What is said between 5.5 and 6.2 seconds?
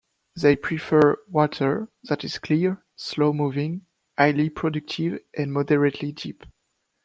moderately